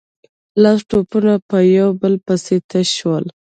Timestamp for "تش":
2.69-2.87